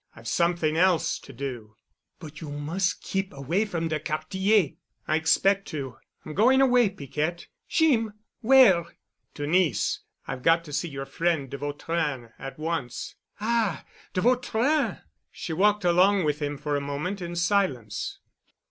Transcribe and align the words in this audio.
"I've 0.15 0.27
something 0.27 0.77
else 0.77 1.19
to 1.19 1.31
do." 1.31 1.75
"But 2.17 2.41
you 2.41 2.49
mus' 2.49 2.91
keep 2.95 3.31
away 3.33 3.65
from 3.65 3.87
de 3.89 3.99
Quartier——" 3.99 4.73
"I 5.07 5.15
expect 5.15 5.67
to. 5.67 5.97
I'm 6.25 6.33
going 6.33 6.59
away, 6.59 6.89
Piquette——" 6.89 7.45
"Jeem! 7.69 8.13
Where?" 8.39 8.83
"To 9.35 9.45
Nice. 9.45 9.99
I've 10.27 10.41
got 10.41 10.63
to 10.63 10.73
see 10.73 10.89
your 10.89 11.05
friend 11.05 11.51
de 11.51 11.59
Vautrin, 11.59 12.31
at 12.39 12.57
once." 12.57 13.13
"Ah—de 13.39 14.21
Vautrin!" 14.21 15.01
She 15.31 15.53
walked 15.53 15.85
along 15.85 16.23
with 16.23 16.41
him 16.41 16.57
for 16.57 16.75
a 16.75 16.81
moment 16.81 17.21
in 17.21 17.35
silence. 17.35 18.17